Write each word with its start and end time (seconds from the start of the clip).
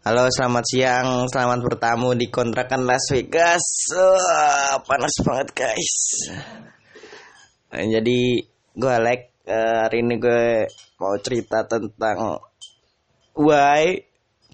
Halo, 0.00 0.24
selamat 0.32 0.64
siang. 0.64 1.28
Selamat 1.28 1.60
bertamu 1.60 2.16
di 2.16 2.32
kontrakan 2.32 2.88
Las 2.88 3.04
Vegas. 3.12 3.60
Wah, 3.92 4.80
panas 4.80 5.12
banget, 5.20 5.52
guys. 5.52 5.92
Nah, 7.68 7.84
jadi, 7.84 8.40
gue 8.80 8.92
Alek. 8.96 9.44
Eh, 9.44 9.76
hari 9.84 10.00
ini 10.00 10.16
gue 10.16 10.64
mau 10.96 11.12
cerita 11.20 11.68
tentang 11.68 12.40
why 13.36 14.00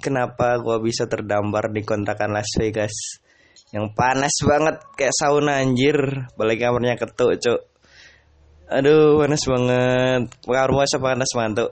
kenapa 0.03 0.59
gue 0.59 0.83
bisa 0.83 1.07
terdampar 1.07 1.71
di 1.71 1.87
kontrakan 1.87 2.35
Las 2.35 2.51
Vegas 2.59 3.23
yang 3.71 3.95
panas 3.95 4.35
banget 4.43 4.83
kayak 4.99 5.15
sauna 5.15 5.63
anjir. 5.63 6.27
Balik 6.35 6.59
kamarnya 6.59 6.99
ketuk, 6.99 7.39
cuk. 7.39 7.61
Aduh, 8.67 9.23
panas 9.23 9.47
banget. 9.47 10.23
Kamar 10.43 10.71
masa 10.75 10.99
panas 10.99 11.31
mantuk. 11.39 11.71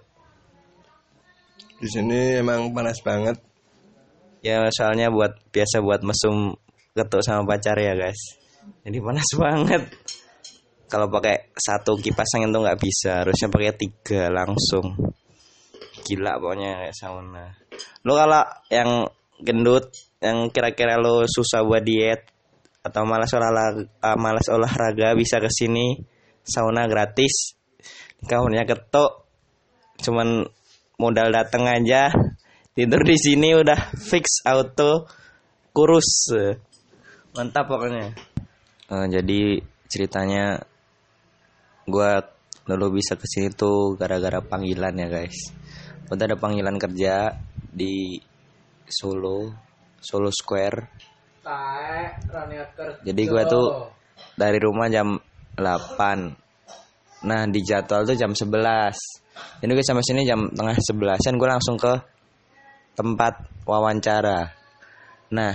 Di 1.83 1.91
sini 1.91 2.39
emang 2.39 2.71
panas 2.71 3.03
banget. 3.03 3.54
Ya 4.45 4.69
soalnya 4.69 5.09
buat 5.09 5.41
biasa 5.49 5.81
buat 5.81 6.05
mesum 6.05 6.53
ketuk 6.93 7.25
sama 7.25 7.49
pacar 7.49 7.81
ya 7.81 7.97
guys. 7.97 8.37
Jadi 8.85 9.01
panas 9.01 9.29
banget. 9.41 9.83
Kalau 10.85 11.09
pakai 11.09 11.49
satu 11.57 11.97
kipas 11.97 12.29
angin 12.37 12.53
tuh 12.53 12.61
nggak 12.61 12.77
bisa, 12.77 13.25
harusnya 13.25 13.49
pakai 13.49 13.73
tiga 13.73 14.29
langsung. 14.29 14.95
Gila 16.05 16.37
pokoknya 16.37 16.85
kayak 16.85 16.93
sauna. 16.93 17.57
Lo 18.05 18.21
kalau 18.21 18.45
yang 18.69 19.09
gendut, 19.41 19.89
yang 20.21 20.53
kira-kira 20.53 21.01
lo 21.01 21.25
susah 21.25 21.65
buat 21.65 21.81
diet 21.81 22.29
atau 22.85 23.09
malas 23.09 23.33
olahraga, 23.33 23.89
uh, 24.05 24.19
malas 24.21 24.47
olahraga 24.53 25.17
bisa 25.17 25.41
ke 25.41 25.49
sini 25.49 26.05
sauna 26.45 26.85
gratis. 26.85 27.57
Kamarnya 28.29 28.69
ketuk, 28.69 29.25
cuman 30.05 30.45
modal 31.01 31.33
dateng 31.33 31.65
aja 31.65 32.13
tidur 32.75 33.07
di 33.07 33.15
sini 33.15 33.55
udah 33.55 33.95
fix 33.95 34.43
auto 34.43 35.07
kurus. 35.71 36.35
Mantap 37.35 37.71
pokoknya. 37.71 38.11
Eh, 38.91 39.07
jadi 39.11 39.63
ceritanya 39.87 40.59
gua 41.87 42.19
dulu 42.67 42.99
bisa 42.99 43.15
ke 43.15 43.27
sini 43.31 43.55
tuh 43.55 43.95
gara-gara 43.95 44.43
panggilan 44.43 44.95
ya 44.99 45.07
guys. 45.07 45.55
Udah 46.11 46.27
ada 46.27 46.37
panggilan 46.37 46.75
kerja 46.77 47.31
di 47.55 48.19
Solo 48.91 49.55
Solo 50.03 50.35
Square. 50.35 50.79
Jadi 53.07 53.23
gua 53.31 53.43
tuh 53.47 53.67
dari 54.35 54.59
rumah 54.59 54.91
jam 54.91 55.15
8 55.55 57.25
nah 57.25 57.49
di 57.49 57.61
jadwal 57.65 58.05
tuh 58.05 58.19
jam 58.19 58.37
11 58.37 58.53
jadi 59.65 59.71
gue 59.73 59.85
sampai 59.87 60.05
sini 60.05 60.29
jam 60.29 60.45
tengah 60.53 60.77
sebelasan 60.77 61.41
gue 61.41 61.49
langsung 61.49 61.81
ke 61.81 62.14
tempat 62.95 63.47
wawancara. 63.67 64.55
Nah, 65.35 65.55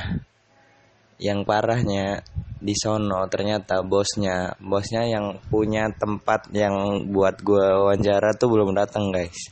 yang 1.20 1.44
parahnya 1.44 2.24
di 2.60 2.76
sono 2.76 3.28
ternyata 3.32 3.84
bosnya, 3.84 4.56
bosnya 4.60 5.08
yang 5.08 5.40
punya 5.48 5.88
tempat 5.96 6.52
yang 6.52 7.08
buat 7.12 7.40
gue 7.40 7.66
wawancara 7.88 8.36
tuh 8.36 8.52
belum 8.52 8.76
datang 8.76 9.12
guys. 9.12 9.52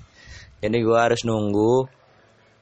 Jadi 0.59 0.77
gue 0.83 0.97
harus 0.99 1.23
nunggu 1.23 1.87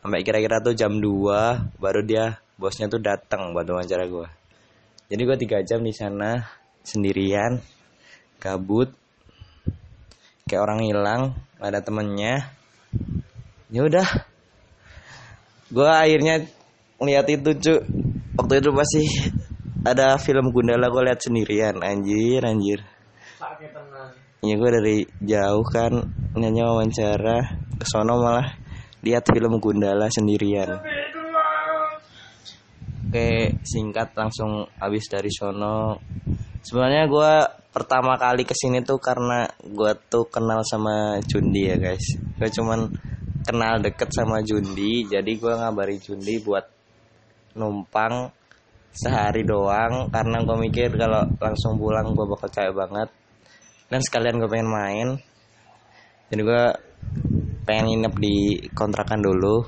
sampai 0.06 0.22
kira-kira 0.22 0.62
tuh 0.62 0.78
jam 0.78 1.02
2 1.02 1.82
baru 1.82 2.02
dia 2.06 2.38
bosnya 2.62 2.86
tuh 2.86 3.02
datang 3.02 3.54
buat 3.58 3.66
wawancara 3.66 4.06
gue. 4.06 4.28
Jadi 5.10 5.22
gue 5.22 5.38
tiga 5.38 5.58
jam 5.62 5.82
di 5.82 5.94
sana 5.94 6.42
sendirian, 6.86 7.62
gabut, 8.38 8.94
kayak 10.46 10.62
orang 10.62 10.82
hilang 10.86 11.22
ada 11.58 11.82
temennya 11.82 12.54
ya 13.74 13.82
udah 13.82 14.35
gue 15.72 15.90
akhirnya 15.90 16.46
ngeliat 17.02 17.28
itu 17.30 17.50
cu. 17.58 17.76
Waktu 18.36 18.54
itu 18.60 18.70
pasti 18.76 19.02
ada 19.86 20.20
film 20.20 20.52
Gundala 20.52 20.92
gue 20.92 21.04
lihat 21.08 21.22
sendirian. 21.24 21.80
Anjir 21.82 22.44
anjir. 22.44 22.80
Ya 24.46 24.54
gue 24.62 24.70
dari 24.70 24.98
jauh 25.24 25.66
kan 25.66 25.94
nyanyi 26.36 26.62
wawancara. 26.62 27.38
Ke 27.80 27.86
sono 27.88 28.22
malah 28.22 28.48
lihat 29.02 29.26
film 29.30 29.58
Gundala 29.58 30.10
sendirian. 30.12 30.82
Oke 33.06 33.56
singkat 33.64 34.12
langsung 34.18 34.68
habis 34.78 35.08
dari 35.08 35.32
sono. 35.32 36.02
Sebenarnya 36.66 37.06
gue 37.06 37.34
pertama 37.70 38.18
kali 38.18 38.42
ke 38.42 38.58
sini 38.58 38.82
tuh 38.82 38.98
karena 38.98 39.46
gue 39.62 39.92
tuh 40.10 40.26
kenal 40.28 40.66
sama 40.66 41.22
Jundi 41.24 41.70
ya 41.70 41.78
guys. 41.78 42.04
Gue 42.36 42.50
cuman 42.50 42.90
kenal 43.46 43.78
deket 43.78 44.10
sama 44.10 44.42
Jundi 44.42 45.06
jadi 45.06 45.32
gue 45.38 45.54
ngabari 45.54 46.02
Jundi 46.02 46.42
buat 46.42 46.66
numpang 47.54 48.34
sehari 48.90 49.46
doang 49.46 50.10
karena 50.10 50.42
gue 50.42 50.58
mikir 50.58 50.90
kalau 50.98 51.30
langsung 51.38 51.78
pulang 51.78 52.16
gue 52.16 52.26
bakal 52.26 52.50
capek 52.50 52.74
banget. 52.74 53.10
Dan 53.86 54.02
sekalian 54.02 54.42
gue 54.42 54.50
pengen 54.50 54.70
main 54.72 55.08
jadi 56.34 56.42
gue 56.42 56.64
pengen 57.70 57.86
nginep 57.94 58.14
di 58.18 58.38
kontrakan 58.74 59.22
dulu. 59.22 59.62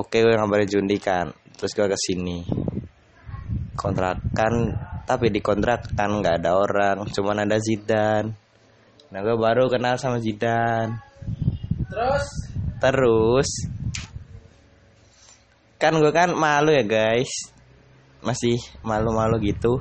Oke 0.00 0.24
gue 0.24 0.32
ngabari 0.32 0.64
Jundi 0.64 0.96
kan 0.96 1.28
terus 1.60 1.76
gue 1.76 1.84
ke 1.84 1.98
sini. 2.00 2.40
Kontrakan 3.76 4.72
tapi 5.04 5.28
di 5.28 5.44
kontrak 5.44 5.92
kan 5.92 6.08
nggak 6.08 6.40
ada 6.40 6.56
orang 6.56 7.04
cuman 7.12 7.44
ada 7.44 7.60
Zidan. 7.60 8.32
Nah 9.12 9.20
gue 9.20 9.36
baru 9.36 9.68
kenal 9.68 10.00
sama 10.00 10.18
Zidan 10.24 11.05
Terus? 11.86 12.26
Terus? 12.82 13.50
Kan 15.78 16.02
gue 16.02 16.10
kan 16.10 16.34
malu 16.34 16.74
ya 16.74 16.82
guys. 16.82 17.30
Masih 18.26 18.58
malu-malu 18.82 19.38
gitu. 19.46 19.78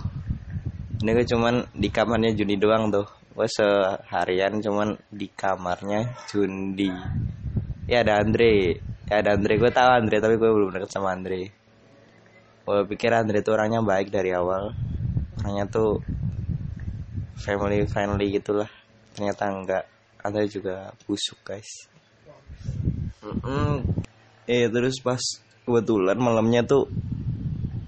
Ini 1.01 1.11
gue 1.17 1.25
cuman 1.25 1.66
di 1.73 1.89
kamarnya 1.89 2.38
Jundi 2.38 2.61
doang 2.61 2.93
tuh. 2.93 3.09
Gue 3.33 3.49
seharian 3.49 4.61
cuman 4.61 4.93
di 5.09 5.27
kamarnya 5.33 6.13
Jundi. 6.29 6.93
Ya 7.89 8.05
ada 8.05 8.22
Andre. 8.22 8.77
Ya 9.09 9.25
ada 9.25 9.33
Andre. 9.33 9.53
Gue 9.57 9.72
tahu 9.73 9.89
Andre 9.89 10.17
tapi 10.22 10.35
gue 10.37 10.49
belum 10.49 10.69
deket 10.77 10.93
sama 10.93 11.17
Andre. 11.17 11.49
Gue 12.66 12.79
pikir 12.85 13.17
Andre 13.17 13.41
tuh 13.41 13.57
orangnya 13.57 13.81
baik 13.81 14.13
dari 14.13 14.29
awal. 14.29 14.77
Orangnya 15.41 15.66
tuh 15.73 16.05
family 17.41 17.81
friendly 17.89 18.29
gitulah. 18.29 18.69
Ternyata 19.17 19.43
enggak. 19.49 19.85
Ada 20.22 20.41
juga 20.49 20.89
busuk 21.05 21.37
guys 21.45 21.94
Mm-mm. 23.25 23.81
eh 24.45 24.69
terus 24.69 25.01
pas 25.01 25.17
kebetulan 25.65 26.13
malamnya 26.13 26.61
tuh 26.61 26.85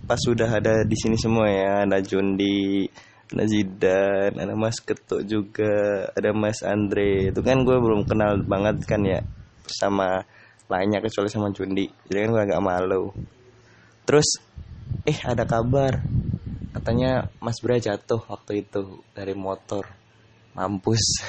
pas 0.09 0.17
sudah 0.17 0.49
ada 0.49 0.81
di 0.81 0.97
sini 0.97 1.13
semua 1.13 1.45
ya. 1.45 1.85
Ada 1.85 2.01
Jundi 2.01 2.89
ada 3.27 3.43
Zidan 3.43 4.39
ada 4.39 4.55
Mas 4.57 4.81
Ketuk 4.81 5.21
juga 5.29 6.09
ada 6.17 6.33
Mas 6.33 6.65
Andre. 6.65 7.29
Itu 7.29 7.45
kan 7.45 7.61
gue 7.61 7.77
belum 7.77 8.09
kenal 8.09 8.41
banget 8.41 8.81
kan 8.89 9.05
ya 9.05 9.21
sama 9.69 10.25
lainnya 10.65 11.05
kecuali 11.05 11.29
sama 11.29 11.53
Jundi. 11.53 11.85
Jadi 12.09 12.17
kan 12.17 12.29
gue 12.33 12.43
agak 12.49 12.63
malu. 12.63 13.13
Terus 14.09 14.41
eh 15.05 15.19
ada 15.21 15.45
kabar. 15.45 16.01
Katanya 16.73 17.29
Mas 17.37 17.61
Bra 17.61 17.77
jatuh 17.77 18.25
waktu 18.25 18.65
itu 18.65 19.05
dari 19.13 19.37
motor. 19.37 19.85
Mampus. 20.57 21.21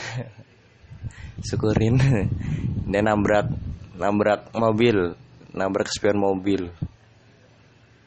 Syukurin. 1.46 2.00
Dia 2.90 3.04
nabrak 3.04 3.67
nabrak 3.98 4.54
mobil 4.54 5.18
nabrak 5.52 5.90
spion 5.90 6.18
mobil. 6.22 6.70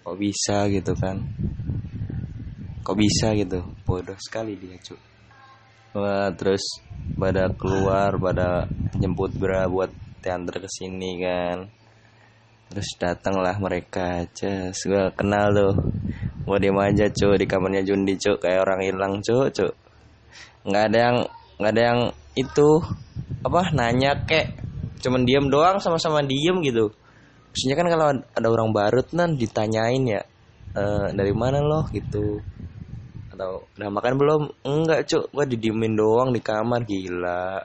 Kok 0.01 0.17
bisa 0.17 0.65
gitu 0.71 0.97
kan? 0.97 1.21
Kok 2.81 2.97
bisa 2.97 3.35
gitu? 3.37 3.61
Bodoh 3.85 4.17
sekali 4.17 4.57
dia 4.57 4.79
cu 4.81 4.95
wah 5.91 6.31
terus 6.31 6.63
pada 7.19 7.51
keluar 7.51 8.15
pada 8.15 8.63
jemput 8.95 9.35
Bra 9.35 9.67
buat 9.67 9.91
diantar 10.23 10.63
ke 10.63 10.69
sini 10.71 11.19
kan. 11.19 11.67
Terus 12.71 12.87
datanglah 12.95 13.59
mereka 13.59 14.23
aja 14.23 14.71
gue 14.71 15.03
kenal 15.19 15.51
tuh. 15.51 15.75
Gue 16.47 16.57
diem 16.57 16.79
aja 16.79 17.11
cu 17.11 17.35
di 17.35 17.45
kamarnya 17.45 17.83
Jundi 17.83 18.15
cu 18.15 18.39
kayak 18.39 18.63
orang 18.63 18.81
hilang 18.87 19.13
cu 19.19 19.51
cu 19.51 19.67
nggak 20.61 20.83
ada 20.93 20.97
yang 20.97 21.17
nggak 21.57 21.73
ada 21.73 21.83
yang 21.83 22.01
itu 22.37 22.69
apa 23.41 23.73
nanya 23.73 24.13
kek 24.29 24.60
cuman 25.03 25.21
diem 25.27 25.45
doang 25.51 25.77
sama-sama 25.83 26.21
diem 26.23 26.57
gitu. 26.63 26.93
Maksudnya 27.51 27.75
kan 27.75 27.87
kalau 27.91 28.05
ada 28.37 28.47
orang 28.47 28.71
baru 28.71 29.01
kan 29.11 29.35
ditanyain 29.35 30.03
ya 30.07 30.21
"Eh, 30.71 31.07
dari 31.17 31.33
mana 31.35 31.59
loh 31.59 31.83
gitu. 31.91 32.39
Atau 33.31 33.67
udah 33.75 33.89
makan 33.91 34.13
belum? 34.19 34.41
Enggak 34.67 35.07
cuk. 35.09 35.23
Gua 35.35 35.43
didiemin 35.47 35.93
doang 35.99 36.29
di 36.31 36.39
kamar. 36.39 36.83
Gila. 36.87 37.59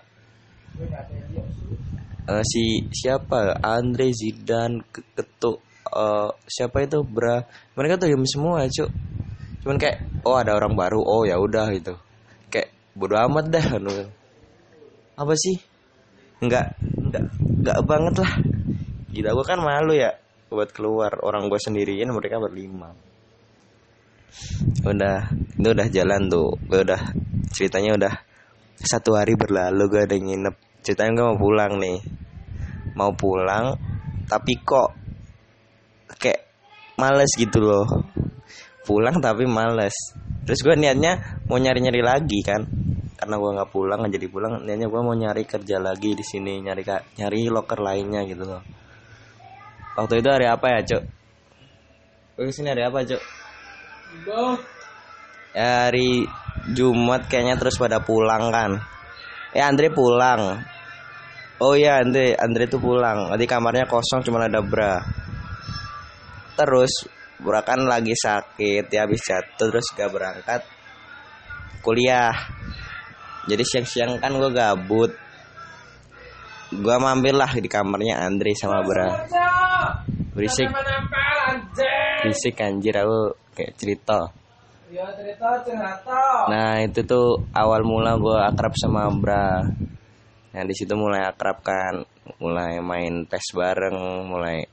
Eh, 2.27 2.43
si 2.43 2.65
siapa? 2.91 3.63
Andre 3.63 4.11
Zidan 4.11 4.83
Ke- 4.91 5.07
ketuk 5.15 5.63
eh, 5.95 6.31
siapa 6.51 6.83
itu? 6.83 6.99
Bra 7.07 7.39
mereka 7.79 7.95
tuh 8.03 8.11
diem 8.11 8.27
semua 8.27 8.67
cuk. 8.67 8.91
Cuman 9.63 9.77
kayak 9.79 9.99
oh 10.27 10.35
ada 10.35 10.55
orang 10.59 10.75
baru. 10.75 10.99
Oh 11.03 11.23
ya 11.23 11.39
udah 11.39 11.71
gitu. 11.75 11.95
Kayak 12.51 12.75
bodo 12.99 13.15
amat 13.31 13.47
dah 13.55 13.67
anu. 13.79 13.95
apa 15.21 15.33
sih 15.39 15.57
nggak 16.37 16.67
nggak 16.81 17.25
nggak 17.65 17.79
banget 17.89 18.15
lah. 18.21 18.33
Gila 19.13 19.31
gue 19.33 19.47
kan 19.49 19.61
malu 19.61 19.97
ya 19.97 20.13
buat 20.53 20.71
keluar. 20.77 21.17
Orang 21.25 21.49
gue 21.49 21.57
sendirian 21.57 22.13
mereka 22.13 22.37
berlima. 22.37 22.93
Udah 24.85 25.33
itu 25.33 25.69
udah 25.73 25.89
jalan 25.89 26.29
tuh. 26.29 26.53
Gue 26.69 26.85
udah 26.85 27.01
ceritanya 27.57 27.97
udah 27.97 28.15
satu 28.77 29.17
hari 29.17 29.33
berlalu 29.35 29.89
gue 29.89 30.03
udah 30.05 30.19
nginep. 30.21 30.55
Ceritanya 30.85 31.11
gue 31.17 31.25
mau 31.33 31.39
pulang 31.41 31.73
nih. 31.81 31.99
Mau 32.97 33.13
pulang 33.17 33.77
tapi 34.27 34.61
kok 34.61 34.93
kayak 36.21 36.45
males 37.01 37.33
gitu 37.41 37.65
loh. 37.65 37.87
Pulang 38.85 39.19
tapi 39.25 39.49
males. 39.49 39.97
Terus 40.45 40.61
gue 40.63 40.77
niatnya 40.77 41.43
mau 41.49 41.57
nyari 41.57 41.81
nyari 41.83 42.03
lagi 42.05 42.39
kan 42.45 42.86
karena 43.17 43.35
gue 43.41 43.51
nggak 43.57 43.71
pulang 43.73 43.99
nggak 44.05 44.15
jadi 44.21 44.29
pulang 44.29 44.53
niatnya 44.63 44.89
gue 44.93 45.01
mau 45.01 45.17
nyari 45.17 45.43
kerja 45.49 45.77
lagi 45.81 46.13
di 46.13 46.25
sini 46.25 46.61
nyari 46.61 46.85
nyari 47.17 47.49
loker 47.49 47.81
lainnya 47.81 48.23
gitu 48.29 48.45
loh. 48.45 48.63
Waktu 49.97 50.21
itu 50.21 50.29
hari 50.29 50.47
apa 50.47 50.67
ya 50.77 50.81
cok 50.85 51.03
gue 52.37 52.53
sini 52.53 52.69
hari 52.69 52.85
apa 52.85 52.99
cok 53.01 53.23
ya, 55.57 55.89
hari 55.89 56.29
Jumat 56.77 57.29
kayaknya 57.33 57.57
terus 57.57 57.81
pada 57.81 58.05
pulang 58.05 58.53
kan. 58.53 58.77
Ya 59.57 59.73
Andre 59.73 59.89
pulang. 59.89 60.61
Oh 61.57 61.73
iya 61.73 62.05
Andre 62.05 62.37
Andre 62.37 62.69
tuh 62.69 62.83
pulang. 62.83 63.33
Di 63.41 63.49
kamarnya 63.49 63.89
kosong 63.89 64.21
cuma 64.21 64.45
ada 64.45 64.61
bra. 64.61 65.01
Terus 66.57 67.09
Bra 67.37 67.61
kan 67.61 67.85
lagi 67.85 68.17
sakit 68.17 68.89
ya 68.89 69.05
habis 69.05 69.21
jatuh 69.21 69.69
terus 69.69 69.93
gak 69.93 70.09
berangkat 70.09 70.65
kuliah 71.85 72.33
jadi 73.47 73.63
siang-siang 73.63 74.19
kan 74.19 74.35
gue 74.35 74.51
gabut. 74.51 75.15
Gue 76.75 76.97
mampir 76.99 77.31
lah 77.31 77.47
di 77.55 77.71
kamarnya 77.71 78.27
Andre 78.27 78.51
sama 78.59 78.83
Bra. 78.83 79.23
Berisik. 80.35 80.67
Berisik 82.27 82.59
anjir 82.59 82.99
aku 82.99 83.39
kayak 83.55 83.73
cerita. 83.79 84.35
Nah 86.51 86.83
itu 86.83 87.01
tuh 87.07 87.47
awal 87.55 87.87
mula 87.87 88.19
gue 88.19 88.35
akrab 88.35 88.75
sama 88.75 89.07
Bra. 89.15 89.63
Nah 90.51 90.63
di 90.67 90.75
situ 90.75 90.99
mulai 90.99 91.23
akrab 91.23 91.63
kan. 91.63 92.03
Mulai 92.43 92.83
main 92.83 93.31
pes 93.31 93.55
bareng 93.55 94.27
mulai 94.27 94.67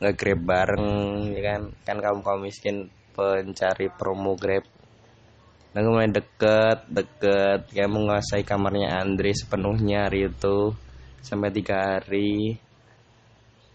nge-grab 0.00 0.40
bareng 0.40 0.88
ya 1.36 1.40
kan. 1.52 1.62
Kan 1.84 1.96
kamu 2.00 2.24
kamu 2.24 2.48
miskin 2.48 2.88
pencari 3.12 3.92
promo 3.92 4.40
grab 4.40 4.64
nah 5.70 5.78
gue 5.80 5.92
mulai 5.92 6.10
deket 6.10 6.78
deket. 6.90 7.70
Kayak 7.70 7.90
menguasai 7.94 8.42
kamarnya 8.42 9.00
Andre 9.00 9.30
sepenuhnya 9.30 10.10
hari 10.10 10.26
itu. 10.26 10.74
Sampai 11.22 11.54
tiga 11.54 11.98
hari. 11.98 12.58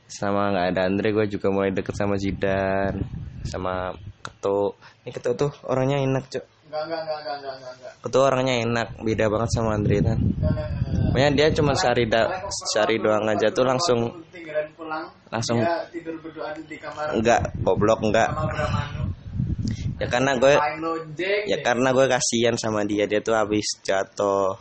Sama 0.06 0.54
nggak 0.54 0.68
ada 0.76 0.82
Andre 0.86 1.08
gue 1.16 1.26
juga 1.32 1.48
mulai 1.50 1.72
deket 1.72 1.96
sama 1.96 2.20
Zidan 2.20 3.00
sama 3.46 3.96
Ketu. 4.22 4.76
Ini 5.06 5.12
Ketu 5.14 5.32
tuh 5.38 5.52
orangnya 5.70 6.02
enak 6.02 6.26
cok 6.30 6.46
Ketu 8.04 8.20
orangnya 8.20 8.60
enak 8.62 9.00
beda 9.00 9.32
banget 9.32 9.50
sama 9.54 9.78
Andre 9.78 9.98
kan 10.02 10.20
pokoknya 11.16 11.32
dia 11.32 11.48
cuma 11.56 11.72
sehari 11.72 12.12
da 12.12 12.28
sehari 12.52 13.00
doang 13.00 13.24
aja 13.32 13.48
tuh 13.48 13.64
langsung 13.64 14.12
langsung 15.32 15.64
tidur 15.88 16.20
berdoa 16.20 16.52
di 16.68 16.76
kamar. 16.76 17.16
Enggak 17.16 17.56
goblok 17.64 18.04
enggak 18.04 18.30
ya 19.96 20.08
karena 20.12 20.36
gue 20.36 20.54
ya 21.48 21.58
karena 21.64 21.90
gue 21.96 22.06
kasihan 22.08 22.56
sama 22.60 22.84
dia. 22.84 23.08
Dia 23.08 23.20
tuh 23.24 23.36
habis 23.36 23.80
jatuh. 23.84 24.60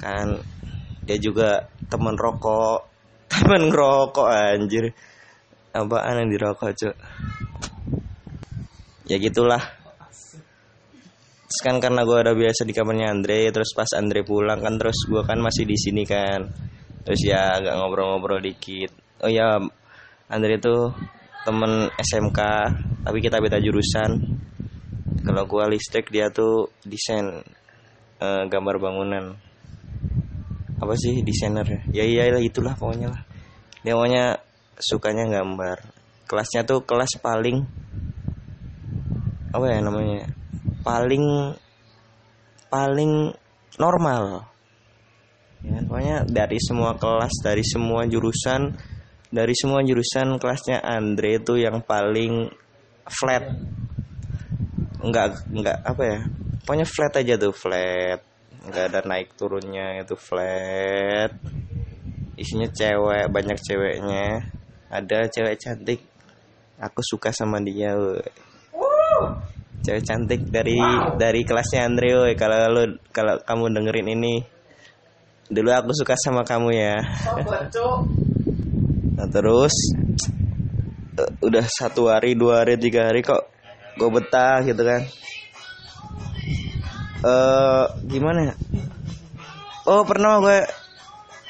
Kan 0.00 0.40
dia 1.04 1.18
juga 1.20 1.68
temen 1.88 2.16
rokok. 2.16 2.92
Temen 3.34 3.66
ngerokok 3.66 4.28
anjir. 4.30 4.94
Apaan 5.74 6.22
yang 6.22 6.30
dirokok 6.30 6.70
cok 6.70 6.94
ya 9.08 9.16
gitulah. 9.20 9.60
Terus 11.44 11.60
kan 11.62 11.78
karena 11.78 12.02
gue 12.02 12.18
udah 12.18 12.34
biasa 12.34 12.66
di 12.66 12.74
kamarnya 12.74 13.14
Andre 13.14 13.52
terus 13.54 13.70
pas 13.76 13.86
Andre 13.94 14.26
pulang 14.26 14.58
kan 14.58 14.74
terus 14.80 15.06
gue 15.06 15.22
kan 15.22 15.38
masih 15.38 15.68
di 15.68 15.76
sini 15.78 16.02
kan. 16.08 16.50
Terus 17.04 17.20
ya 17.22 17.60
agak 17.60 17.78
ngobrol-ngobrol 17.78 18.40
dikit. 18.40 18.90
Oh 19.22 19.30
ya 19.30 19.60
Andre 20.32 20.56
itu 20.56 20.74
temen 21.44 21.92
SMK 22.00 22.40
tapi 23.04 23.18
kita 23.20 23.38
beda 23.38 23.60
jurusan. 23.60 24.40
Kalau 25.24 25.44
gua 25.48 25.68
listrik 25.68 26.12
dia 26.12 26.28
tuh 26.28 26.72
desain 26.84 27.44
uh, 28.20 28.42
gambar 28.48 28.76
bangunan. 28.80 29.36
Apa 30.80 30.96
sih 30.96 31.24
desainer 31.24 31.64
ya? 31.64 31.80
Iya 32.04 32.32
lah 32.34 32.42
itulah 32.42 32.74
pokoknya 32.76 33.08
lah. 33.12 33.22
Dia 33.84 33.96
pokoknya 33.96 34.24
sukanya 34.80 35.24
gambar. 35.28 35.78
Kelasnya 36.24 36.64
tuh 36.64 36.84
kelas 36.84 37.20
paling 37.20 37.64
apa 39.54 39.70
ya 39.70 39.78
namanya 39.84 40.26
paling 40.82 41.54
paling 42.72 43.32
normal. 43.78 44.50
Ya 45.64 45.80
pokoknya 45.84 46.28
dari 46.28 46.58
semua 46.60 46.96
kelas 47.00 47.40
dari 47.40 47.64
semua 47.64 48.04
jurusan 48.04 48.76
dari 49.34 49.50
semua 49.58 49.82
jurusan 49.82 50.38
kelasnya 50.38 50.78
Andre 50.78 51.42
itu 51.42 51.58
yang 51.58 51.82
paling 51.82 52.46
flat 53.10 53.50
nggak 55.02 55.50
nggak 55.50 55.78
apa 55.82 56.02
ya 56.06 56.18
pokoknya 56.62 56.86
flat 56.86 57.12
aja 57.18 57.34
tuh 57.34 57.50
flat 57.50 58.22
nggak 58.64 58.84
ada 58.94 59.00
naik 59.02 59.34
turunnya 59.34 59.98
itu 60.00 60.14
flat 60.14 61.34
isinya 62.38 62.70
cewek 62.70 63.26
banyak 63.28 63.58
ceweknya 63.58 64.54
ada 64.86 65.26
cewek 65.26 65.58
cantik 65.58 66.00
aku 66.78 67.02
suka 67.02 67.34
sama 67.34 67.58
dia 67.58 67.98
woy. 67.98 68.22
cewek 69.82 70.02
cantik 70.06 70.46
dari 70.46 70.78
wow. 70.78 71.18
dari 71.18 71.42
kelasnya 71.42 71.90
Andre 71.90 72.10
woy. 72.22 72.32
kalau 72.38 72.70
lo 72.70 72.82
kalau 73.10 73.34
kamu 73.42 73.82
dengerin 73.82 74.08
ini 74.14 74.34
dulu 75.50 75.74
aku 75.74 75.90
suka 75.92 76.14
sama 76.16 76.46
kamu 76.46 76.70
ya 76.70 76.96
nah 79.14 79.26
terus 79.30 79.74
uh, 81.18 81.30
udah 81.42 81.64
satu 81.70 82.10
hari 82.10 82.34
dua 82.34 82.66
hari 82.66 82.74
tiga 82.78 83.10
hari 83.10 83.22
kok 83.22 83.46
gue 83.94 84.10
betah 84.10 84.58
gitu 84.66 84.82
kan. 84.82 85.02
Eh 87.24 87.28
uh, 87.30 87.86
gimana 88.04 88.52
ya? 88.52 88.54
Oh 89.86 90.02
pernah 90.02 90.42
gue 90.42 90.58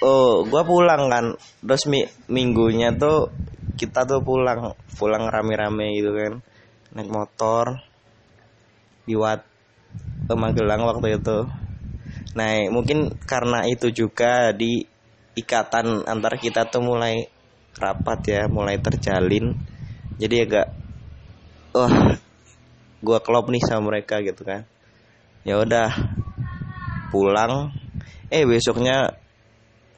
oh 0.05 0.45
gue 0.45 0.63
pulang 0.63 1.09
kan. 1.09 1.27
Terus 1.65 1.85
mi 1.89 2.05
minggunya 2.29 2.93
tuh 2.93 3.33
kita 3.75 4.05
tuh 4.05 4.21
pulang 4.21 4.77
pulang 5.01 5.25
rame-rame 5.33 5.97
gitu 5.97 6.13
kan. 6.13 6.33
Naik 6.95 7.11
motor 7.11 7.81
di 9.09 9.17
Wat 9.17 9.43
Magelang 10.25 10.83
waktu 10.89 11.21
itu. 11.21 11.47
Nah, 12.35 12.51
mungkin 12.73 13.15
karena 13.23 13.63
itu 13.69 13.95
juga 13.95 14.51
di 14.51 14.83
ikatan 15.39 16.07
antara 16.09 16.35
kita 16.35 16.67
tuh 16.67 16.83
mulai 16.83 17.31
rapat 17.79 18.21
ya, 18.27 18.43
mulai 18.47 18.79
terjalin. 18.79 19.55
Jadi 20.19 20.37
agak 20.47 20.67
wah, 21.75 21.91
oh, 21.91 21.95
gua 23.03 23.19
klop 23.19 23.51
nih 23.51 23.63
sama 23.63 23.91
mereka 23.95 24.23
gitu 24.23 24.47
kan. 24.47 24.63
Ya 25.43 25.61
udah 25.61 25.91
pulang 27.11 27.75
eh 28.31 28.47
besoknya 28.47 29.13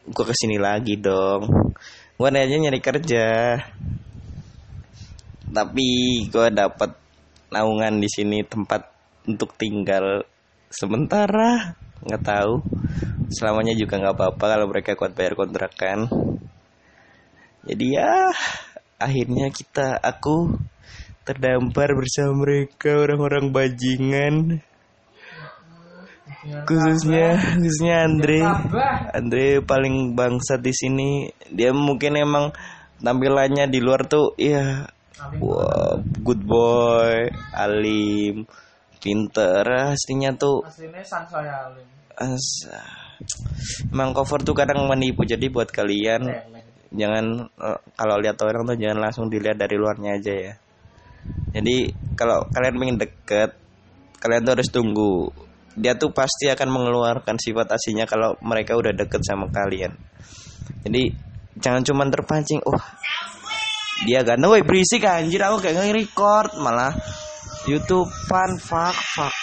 gua 0.08 0.24
ke 0.24 0.34
sini 0.34 0.56
lagi 0.56 0.96
dong. 0.96 1.72
Gua 2.16 2.28
aja 2.32 2.56
nyari 2.56 2.80
kerja. 2.80 3.60
Tapi 5.52 5.88
gua 6.32 6.48
dapat 6.50 6.96
naungan 7.52 8.02
di 8.02 8.08
sini 8.10 8.42
tempat 8.42 8.82
untuk 9.26 9.54
tinggal 9.54 10.26
sementara 10.70 11.78
nggak 12.06 12.22
tahu 12.22 12.62
selamanya 13.30 13.74
juga 13.74 13.98
nggak 13.98 14.14
apa-apa 14.14 14.44
kalau 14.44 14.66
mereka 14.70 14.94
kuat 14.94 15.14
bayar 15.14 15.34
kontrakan 15.34 16.06
jadi 17.66 17.86
ya 17.98 18.14
akhirnya 19.02 19.50
kita 19.50 19.98
aku 19.98 20.54
terdampar 21.26 21.90
bersama 21.98 22.46
mereka 22.46 22.94
orang-orang 22.94 23.50
bajingan. 23.50 24.62
Khususnya 26.46 27.34
khususnya 27.58 28.06
Andre. 28.06 28.40
Andre 29.10 29.46
paling 29.66 30.14
bangsat 30.14 30.62
di 30.62 30.70
sini. 30.70 31.10
Dia 31.50 31.74
mungkin 31.74 32.14
emang 32.14 32.54
tampilannya 33.02 33.66
di 33.66 33.82
luar 33.82 34.06
tuh 34.06 34.38
ya 34.38 34.86
wow, 35.42 35.98
good 36.22 36.46
boy 36.46 37.26
alim. 37.50 38.46
Pinter 39.02 39.66
aslinya 39.90 40.38
tuh. 40.38 40.62
Aslinya 40.62 41.02
sansaya 41.02 41.74
As 42.14 42.70
emang 43.90 44.14
cover 44.14 44.46
tuh 44.46 44.54
kadang 44.54 44.86
menipu. 44.86 45.26
Jadi 45.26 45.50
buat 45.50 45.66
kalian 45.74 46.54
jangan 46.94 47.50
uh, 47.58 47.78
kalau 47.94 48.16
lihat 48.22 48.38
orang 48.42 48.62
tuh 48.68 48.76
jangan 48.78 48.98
langsung 49.02 49.26
dilihat 49.30 49.58
dari 49.58 49.76
luarnya 49.78 50.18
aja 50.18 50.34
ya. 50.34 50.54
Jadi 51.56 51.90
kalau 52.14 52.46
kalian 52.52 52.76
pengen 52.78 52.98
deket 53.02 53.50
kalian 54.22 54.42
tuh 54.46 54.52
harus 54.58 54.68
tunggu. 54.70 55.14
Dia 55.76 55.92
tuh 55.92 56.08
pasti 56.08 56.48
akan 56.48 56.68
mengeluarkan 56.72 57.36
sifat 57.36 57.76
aslinya 57.76 58.08
kalau 58.08 58.32
mereka 58.40 58.72
udah 58.78 58.96
deket 58.96 59.20
sama 59.22 59.50
kalian. 59.52 59.92
Jadi 60.86 61.12
jangan 61.60 61.82
cuman 61.84 62.08
terpancing 62.12 62.60
wah 62.64 62.84
dia 64.04 64.20
ganteng 64.20 64.52
woi 64.52 64.60
berisik 64.60 65.08
anjir 65.08 65.40
aku 65.40 65.64
kayak 65.64 65.80
nge-record 65.80 66.60
malah 66.60 66.92
YouTube 67.64 68.12
fan 68.28 68.60
fuck 68.60 68.92
fuck. 68.92 69.36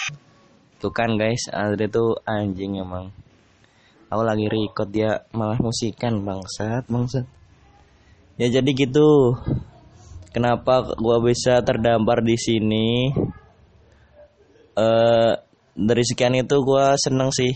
Tuh 0.78 0.92
kan 0.94 1.18
guys 1.18 1.50
Andre 1.50 1.90
tuh 1.90 2.14
anjing 2.22 2.78
emang 2.78 3.10
aku 4.14 4.22
lagi 4.22 4.46
record 4.46 4.94
dia 4.94 5.26
malah 5.34 5.58
musikan 5.58 6.22
bangsat. 6.22 6.86
Bangsat. 6.86 7.26
Ya 8.38 8.46
jadi 8.46 8.70
gitu. 8.70 9.34
Kenapa 10.30 10.94
gua 11.02 11.18
bisa 11.18 11.58
terdampar 11.66 12.22
di 12.22 12.38
sini? 12.38 13.10
Eh 14.78 15.32
dari 15.74 16.02
sekian 16.06 16.38
itu 16.38 16.62
gua 16.62 16.94
seneng 16.94 17.34
sih. 17.34 17.50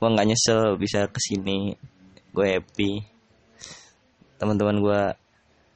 Gua 0.00 0.08
nggak 0.16 0.28
nyesel 0.32 0.80
bisa 0.80 1.04
ke 1.12 1.20
sini 1.20 1.76
gue 2.32 2.46
happy. 2.54 3.02
Teman-teman 4.40 4.78
gua 4.80 5.02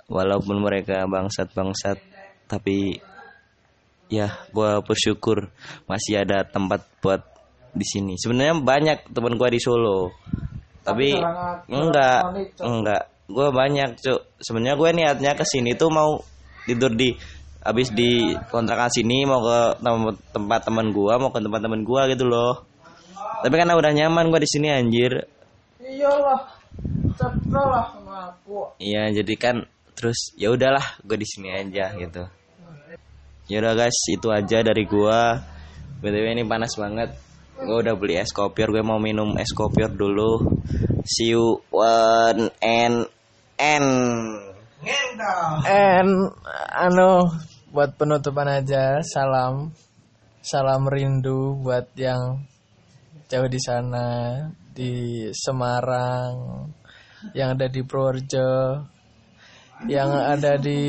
walaupun 0.06 0.60
mereka 0.62 1.04
bangsat 1.08 1.50
bangsat 1.56 1.98
tapi 2.46 3.00
ya 4.12 4.28
gua 4.52 4.84
bersyukur 4.84 5.48
masih 5.88 6.20
ada 6.20 6.44
tempat 6.44 6.84
buat 7.00 7.31
di 7.72 7.86
sini. 7.88 8.14
Sebenarnya 8.20 8.60
banyak 8.60 8.98
teman 9.12 9.40
gua 9.40 9.48
di 9.48 9.60
Solo. 9.60 10.12
Tapi 10.84 11.16
enggak 11.70 12.20
enggak. 12.60 13.02
Gue 13.32 13.48
banyak 13.48 13.96
cuk 13.96 14.20
sebenarnya 14.44 14.76
gue 14.76 14.90
niatnya 14.92 15.32
ke 15.32 15.44
sini 15.46 15.72
tuh 15.72 15.88
mau 15.88 16.20
tidur 16.68 16.92
di 16.92 17.16
habis 17.62 17.94
di 17.94 18.34
kontrakan 18.50 18.90
sini 18.90 19.24
mau 19.24 19.40
ke 19.40 19.58
tem- 19.78 20.20
tempat 20.34 20.60
teman 20.66 20.90
gua 20.90 21.16
mau 21.16 21.30
ke 21.30 21.38
tempat 21.40 21.60
teman 21.62 21.80
gua 21.86 22.10
gitu 22.10 22.28
loh. 22.28 22.66
Tapi 23.40 23.54
karena 23.54 23.78
udah 23.78 23.90
nyaman 23.94 24.28
gua 24.28 24.42
di 24.42 24.50
sini 24.50 24.68
anjir. 24.68 25.22
Iyalah 25.80 26.44
cepet 27.14 27.54
lah 27.54 27.86
sama 27.94 28.34
aku. 28.34 28.74
Iya 28.82 29.14
jadi 29.22 29.34
kan 29.38 29.56
terus 29.94 30.34
ya 30.34 30.50
udahlah 30.50 30.82
gue 31.06 31.14
di 31.14 31.28
sini 31.28 31.48
aja 31.54 31.94
gitu. 31.94 32.26
Ya 33.46 33.56
udah 33.62 33.74
guys 33.78 33.98
itu 34.10 34.28
aja 34.34 34.58
dari 34.66 34.82
gua. 34.84 35.38
Btw 36.02 36.34
ini 36.34 36.42
panas 36.42 36.74
banget 36.74 37.14
gue 37.62 37.76
udah 37.86 37.94
beli 37.94 38.18
es 38.18 38.34
kopior 38.34 38.74
gue 38.74 38.82
mau 38.82 38.98
minum 38.98 39.38
es 39.38 39.54
kopior 39.54 39.94
dulu. 39.94 40.58
See 41.06 41.34
you 41.34 41.62
one 41.70 42.50
and 42.62 43.06
and 43.58 43.88
and 45.66 46.12
anu 46.74 47.30
buat 47.70 47.94
penutupan 47.94 48.50
aja. 48.50 49.00
Salam 49.06 49.70
salam 50.42 50.90
rindu 50.90 51.62
buat 51.62 51.94
yang 51.94 52.42
jauh 53.30 53.46
di 53.46 53.60
sana 53.62 54.38
di 54.74 55.24
Semarang 55.30 56.66
yang 57.30 57.54
ada 57.54 57.70
di 57.70 57.80
Purworejo 57.86 58.82
yang 59.86 60.10
ada 60.10 60.58
di 60.58 60.82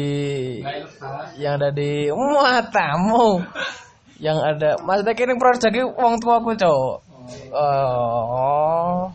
yang 1.37 1.61
ada 1.61 1.69
di 1.69 2.09
matamu 2.13 3.41
yang 4.23 4.39
ada 4.39 4.79
Mas 4.87 5.03
Deki 5.03 5.27
ini 5.27 5.35
Purworejo 5.35 5.67
ki 5.67 5.83
wong 5.99 6.23
tuaku 6.23 6.55
cowok 6.55 6.97
oh 7.51 9.11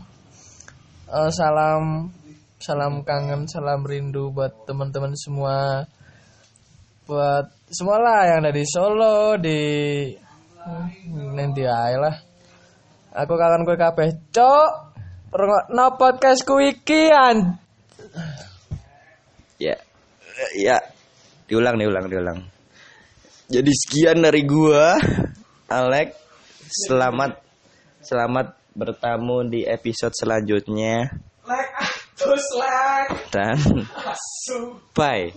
Eh, 1.09 1.31
salam 1.33 2.13
salam 2.61 3.01
kangen 3.01 3.49
salam 3.49 3.81
rindu 3.81 4.29
buat 4.29 4.69
teman-teman 4.69 5.17
semua. 5.17 5.89
Buat 7.09 7.49
semua 7.65 7.97
lah 7.97 8.29
yang 8.29 8.45
ada 8.45 8.53
di 8.53 8.61
Solo 8.61 9.33
di 9.41 9.61
hmm, 10.13 11.33
nanti 11.33 11.65
ae 11.65 11.97
lah. 11.97 12.13
Aku 13.25 13.33
kangen 13.41 13.65
kue 13.65 13.73
kabeh 13.73 14.21
cok. 14.29 14.69
No 15.73 15.97
podcast 15.97 16.45
ku 16.45 16.61
iki 16.61 17.09
an. 17.09 17.57
Ya 19.57 19.81
ya. 20.53 20.77
Diulang 21.49 21.81
diulang 21.81 22.05
diulang 22.05 22.58
jadi 23.49 23.71
sekian 23.73 24.21
dari 24.21 24.45
gua 24.45 24.93
Alek. 25.65 26.13
Selamat 26.69 27.41
selamat 27.97 28.53
bertamu 28.77 29.41
di 29.49 29.65
episode 29.65 30.13
selanjutnya. 30.13 31.09
Like 31.49 31.73
terus 32.13 32.45
like. 32.53 33.09
Dan 33.33 33.57
bye 34.93 35.33